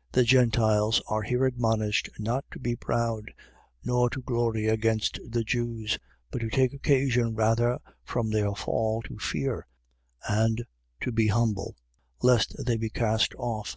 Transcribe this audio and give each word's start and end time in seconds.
.The 0.12 0.24
Gentiles 0.24 1.02
are 1.08 1.20
here 1.20 1.44
admonished 1.44 2.08
not 2.18 2.46
to 2.52 2.58
be 2.58 2.74
proud, 2.74 3.34
nor 3.84 4.08
to 4.08 4.22
glory 4.22 4.66
against 4.66 5.20
the 5.28 5.44
Jews: 5.44 5.98
but 6.30 6.38
to 6.40 6.48
take 6.48 6.72
occasion 6.72 7.34
rather 7.34 7.78
from 8.02 8.30
their 8.30 8.54
fall 8.54 9.02
to 9.02 9.18
fear 9.18 9.66
and 10.26 10.64
to 11.02 11.12
be 11.12 11.26
humble, 11.26 11.76
lest 12.22 12.56
they 12.64 12.78
be 12.78 12.88
cast 12.88 13.34
off. 13.34 13.76